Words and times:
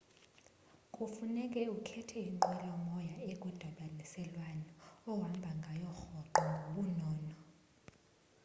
kufuneka 0.93 1.61
ukhethe 1.75 2.17
inqwelo 2.29 2.71
moya 2.85 3.15
ekwindibaniselwano 3.31 4.67
ohamba 5.11 5.49
ngayo 5.59 5.89
rhoqo 5.97 6.41
ngobunono 6.53 7.35